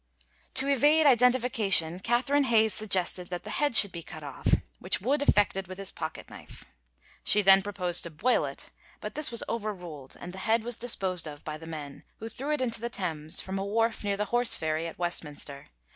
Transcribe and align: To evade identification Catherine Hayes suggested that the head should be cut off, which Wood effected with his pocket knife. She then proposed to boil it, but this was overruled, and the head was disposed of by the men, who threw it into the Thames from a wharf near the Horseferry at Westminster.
To 0.55 0.67
evade 0.67 1.05
identification 1.05 1.99
Catherine 1.99 2.45
Hayes 2.45 2.73
suggested 2.73 3.29
that 3.29 3.43
the 3.43 3.51
head 3.51 3.75
should 3.75 3.91
be 3.91 4.01
cut 4.01 4.23
off, 4.23 4.55
which 4.79 4.99
Wood 4.99 5.21
effected 5.21 5.67
with 5.67 5.77
his 5.77 5.91
pocket 5.91 6.27
knife. 6.27 6.65
She 7.23 7.43
then 7.43 7.61
proposed 7.61 8.01
to 8.05 8.09
boil 8.09 8.45
it, 8.45 8.71
but 8.99 9.13
this 9.13 9.29
was 9.29 9.43
overruled, 9.47 10.17
and 10.19 10.33
the 10.33 10.39
head 10.39 10.63
was 10.63 10.75
disposed 10.75 11.27
of 11.27 11.43
by 11.43 11.59
the 11.59 11.67
men, 11.67 12.01
who 12.17 12.29
threw 12.29 12.51
it 12.51 12.61
into 12.61 12.81
the 12.81 12.89
Thames 12.89 13.41
from 13.41 13.59
a 13.59 13.63
wharf 13.63 14.03
near 14.03 14.17
the 14.17 14.25
Horseferry 14.33 14.87
at 14.87 14.97
Westminster. 14.97 15.67